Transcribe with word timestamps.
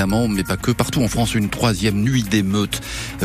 évidemment, 0.00 0.28
mais 0.28 0.44
pas 0.44 0.56
que. 0.56 0.70
Partout 0.70 1.02
en 1.02 1.08
France, 1.08 1.34
une 1.34 1.50
troisième 1.50 2.00
nuit 2.00 2.22
d'émeute 2.22 2.80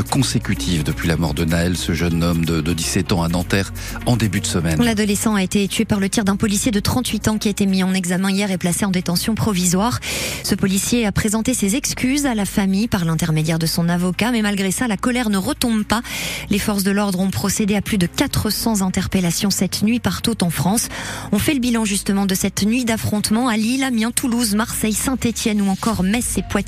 consécutive 0.09 0.83
depuis 0.83 1.07
la 1.07 1.15
mort 1.15 1.33
de 1.33 1.45
Naël, 1.45 1.77
ce 1.77 1.93
jeune 1.93 2.21
homme 2.21 2.43
de, 2.43 2.59
de 2.59 2.73
17 2.73 3.13
ans 3.13 3.23
à 3.23 3.29
Nanterre, 3.29 3.71
en 4.05 4.17
début 4.17 4.41
de 4.41 4.45
semaine. 4.45 4.83
L'adolescent 4.83 5.35
a 5.35 5.43
été 5.43 5.65
tué 5.69 5.85
par 5.85 6.01
le 6.01 6.09
tir 6.09 6.25
d'un 6.25 6.35
policier 6.35 6.73
de 6.73 6.81
38 6.81 7.29
ans 7.29 7.37
qui 7.37 7.47
a 7.47 7.51
été 7.51 7.65
mis 7.65 7.81
en 7.81 7.93
examen 7.93 8.29
hier 8.29 8.51
et 8.51 8.57
placé 8.57 8.83
en 8.83 8.91
détention 8.91 9.35
provisoire. 9.35 10.01
Ce 10.43 10.53
policier 10.53 11.05
a 11.05 11.13
présenté 11.13 11.53
ses 11.53 11.77
excuses 11.77 12.25
à 12.25 12.35
la 12.35 12.43
famille 12.43 12.89
par 12.89 13.05
l'intermédiaire 13.05 13.59
de 13.59 13.67
son 13.67 13.87
avocat, 13.87 14.31
mais 14.31 14.41
malgré 14.41 14.71
ça, 14.71 14.89
la 14.89 14.97
colère 14.97 15.29
ne 15.29 15.37
retombe 15.37 15.85
pas. 15.85 16.01
Les 16.49 16.59
forces 16.59 16.83
de 16.83 16.91
l'ordre 16.91 17.21
ont 17.21 17.31
procédé 17.31 17.77
à 17.77 17.81
plus 17.81 17.97
de 17.97 18.05
400 18.05 18.81
interpellations 18.81 19.49
cette 19.49 19.81
nuit 19.81 20.01
partout 20.01 20.43
en 20.43 20.49
France. 20.49 20.89
On 21.31 21.39
fait 21.39 21.53
le 21.53 21.61
bilan 21.61 21.85
justement 21.85 22.25
de 22.25 22.35
cette 22.35 22.63
nuit 22.63 22.83
d'affrontement 22.83 23.47
à 23.47 23.55
Lille, 23.55 23.83
Amiens, 23.83 24.11
Toulouse, 24.11 24.55
Marseille, 24.55 24.91
Saint-Étienne 24.91 25.61
ou 25.61 25.69
encore 25.69 26.03
Metz 26.03 26.37
et 26.37 26.43
Poitiers. 26.43 26.64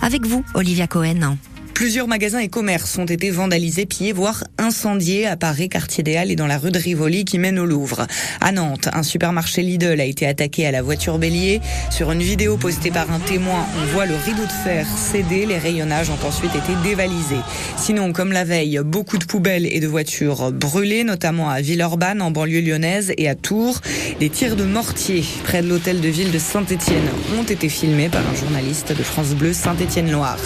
Avec 0.00 0.26
vous, 0.26 0.44
Olivia 0.54 0.86
Cohen. 0.86 1.36
Plusieurs 1.74 2.06
magasins 2.06 2.38
et 2.38 2.48
commerces 2.48 2.96
ont 2.98 3.04
été 3.04 3.32
vandalisés, 3.32 3.84
pillés, 3.84 4.12
voire 4.12 4.44
incendiés 4.58 5.26
à 5.26 5.36
Paris, 5.36 5.68
quartier 5.68 6.04
des 6.04 6.16
Halles 6.16 6.30
et 6.30 6.36
dans 6.36 6.46
la 6.46 6.56
rue 6.56 6.70
de 6.70 6.78
Rivoli 6.78 7.24
qui 7.24 7.36
mène 7.36 7.58
au 7.58 7.66
Louvre. 7.66 8.06
À 8.40 8.52
Nantes, 8.52 8.88
un 8.92 9.02
supermarché 9.02 9.60
Lidl 9.60 10.00
a 10.00 10.04
été 10.04 10.24
attaqué 10.24 10.66
à 10.66 10.70
la 10.70 10.82
voiture 10.82 11.18
bélier. 11.18 11.60
Sur 11.90 12.12
une 12.12 12.22
vidéo 12.22 12.56
postée 12.56 12.92
par 12.92 13.10
un 13.10 13.18
témoin, 13.18 13.66
on 13.82 13.92
voit 13.92 14.06
le 14.06 14.14
rideau 14.14 14.44
de 14.44 14.52
fer 14.52 14.86
céder. 14.86 15.46
Les 15.46 15.58
rayonnages 15.58 16.10
ont 16.10 16.26
ensuite 16.26 16.54
été 16.54 16.72
dévalisés. 16.84 17.42
Sinon, 17.76 18.12
comme 18.12 18.30
la 18.30 18.44
veille, 18.44 18.80
beaucoup 18.84 19.18
de 19.18 19.24
poubelles 19.24 19.66
et 19.66 19.80
de 19.80 19.88
voitures 19.88 20.52
brûlées, 20.52 21.02
notamment 21.02 21.50
à 21.50 21.60
Villeurbanne, 21.60 22.22
en 22.22 22.30
banlieue 22.30 22.60
lyonnaise, 22.60 23.12
et 23.18 23.28
à 23.28 23.34
Tours. 23.34 23.80
Les 24.20 24.30
tirs 24.30 24.54
de 24.54 24.64
mortier 24.64 25.24
près 25.42 25.60
de 25.60 25.68
l'hôtel 25.68 26.00
de 26.00 26.08
ville 26.08 26.30
de 26.30 26.38
Saint-Étienne 26.38 27.08
ont 27.36 27.42
été 27.42 27.68
filmés 27.68 28.08
par 28.08 28.22
un 28.26 28.34
journaliste 28.36 28.96
de 28.96 29.02
France 29.02 29.30
Bleu 29.30 29.52
Saint-Étienne-Loire. 29.52 30.38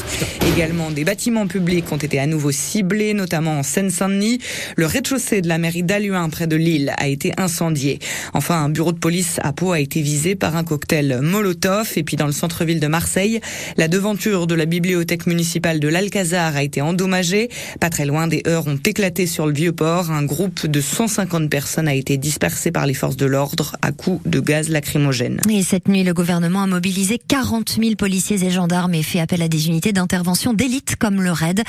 Également 0.54 0.90
des 0.90 1.04
publics 1.48 1.90
ont 1.92 1.96
été 1.96 2.18
à 2.20 2.26
nouveau 2.26 2.52
ciblés, 2.52 3.12
notamment 3.12 3.58
en 3.58 3.62
Seine-Saint-Denis. 3.62 4.38
Le 4.76 4.86
rez-de-chaussée 4.86 5.40
de 5.42 5.48
la 5.48 5.58
mairie 5.58 5.82
d'Aluin, 5.82 6.28
près 6.28 6.46
de 6.46 6.56
Lille, 6.56 6.94
a 6.96 7.08
été 7.08 7.32
incendié. 7.36 7.98
Enfin, 8.34 8.64
un 8.64 8.68
bureau 8.68 8.92
de 8.92 8.98
police 8.98 9.40
à 9.42 9.52
Pau 9.52 9.72
a 9.72 9.80
été 9.80 10.00
visé 10.00 10.36
par 10.36 10.56
un 10.56 10.64
cocktail 10.64 11.18
Molotov. 11.20 11.92
Et 11.96 12.04
puis 12.04 12.16
dans 12.16 12.26
le 12.26 12.32
centre-ville 12.32 12.80
de 12.80 12.86
Marseille, 12.86 13.40
la 13.76 13.88
devanture 13.88 14.46
de 14.46 14.54
la 14.54 14.64
bibliothèque 14.64 15.26
municipale 15.26 15.80
de 15.80 15.88
l'Alcazar 15.88 16.54
a 16.56 16.62
été 16.62 16.80
endommagée. 16.80 17.48
Pas 17.80 17.90
très 17.90 18.06
loin, 18.06 18.28
des 18.28 18.42
heurts 18.46 18.68
ont 18.68 18.78
éclaté 18.84 19.26
sur 19.26 19.46
le 19.46 19.52
vieux 19.52 19.72
port. 19.72 20.10
Un 20.10 20.24
groupe 20.24 20.66
de 20.66 20.80
150 20.80 21.50
personnes 21.50 21.88
a 21.88 21.94
été 21.94 22.16
dispersé 22.16 22.70
par 22.70 22.86
les 22.86 22.94
forces 22.94 23.16
de 23.16 23.26
l'ordre 23.26 23.76
à 23.82 23.92
coups 23.92 24.22
de 24.24 24.40
gaz 24.40 24.68
lacrymogène. 24.68 25.40
Et 25.50 25.62
cette 25.62 25.88
nuit, 25.88 26.04
le 26.04 26.14
gouvernement 26.14 26.62
a 26.62 26.66
mobilisé 26.66 27.18
40 27.26 27.78
000 27.80 27.96
policiers 27.96 28.44
et 28.44 28.50
gendarmes 28.50 28.94
et 28.94 29.02
fait 29.02 29.20
appel 29.20 29.42
à 29.42 29.48
des 29.48 29.66
unités 29.66 29.92
d'intervention 29.92 30.54
d'élite 30.54 30.96
le 31.16 31.32
RAID. 31.32 31.62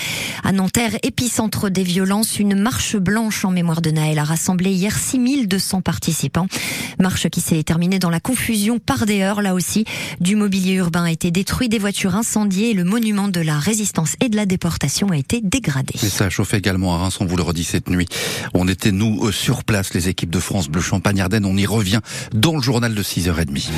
À 0.43 0.51
Nanterre, 0.51 0.97
épicentre 1.03 1.69
des 1.69 1.83
violences, 1.83 2.39
une 2.39 2.55
marche 2.55 2.95
blanche 2.95 3.45
en 3.45 3.51
mémoire 3.51 3.81
de 3.81 3.91
Naël 3.91 4.19
a 4.19 4.23
rassemblé 4.23 4.71
hier 4.71 4.97
6200 4.97 5.81
participants. 5.81 6.47
Marche 6.99 7.29
qui 7.29 7.41
s'est 7.41 7.63
terminée 7.63 7.99
dans 7.99 8.09
la 8.09 8.19
confusion 8.19 8.79
par 8.79 9.05
des 9.05 9.21
heures, 9.21 9.41
là 9.41 9.53
aussi. 9.53 9.85
Du 10.19 10.35
mobilier 10.35 10.73
urbain 10.73 11.05
a 11.05 11.11
été 11.11 11.31
détruit, 11.31 11.69
des 11.69 11.79
voitures 11.79 12.15
incendiées 12.15 12.71
et 12.71 12.73
le 12.73 12.83
monument 12.83 13.27
de 13.27 13.39
la 13.39 13.57
résistance 13.57 14.15
et 14.21 14.29
de 14.29 14.35
la 14.35 14.45
déportation 14.45 15.09
a 15.11 15.17
été 15.17 15.41
dégradé. 15.41 15.93
Et 16.03 16.09
ça 16.09 16.25
a 16.25 16.29
chauffé 16.29 16.57
également 16.57 16.95
à 16.95 16.97
Reims, 16.97 17.17
on 17.19 17.25
vous 17.25 17.37
le 17.37 17.43
redit 17.43 17.63
cette 17.63 17.89
nuit. 17.89 18.07
On 18.53 18.67
était, 18.67 18.91
nous, 18.91 19.31
sur 19.31 19.63
place, 19.63 19.93
les 19.93 20.09
équipes 20.09 20.29
de 20.29 20.39
France 20.39 20.67
Bleu 20.67 20.81
Champagne-Ardenne. 20.81 21.45
On 21.45 21.57
y 21.57 21.65
revient 21.65 22.01
dans 22.33 22.55
le 22.55 22.61
journal 22.61 22.93
de 22.93 23.03
6h30. 23.03 23.69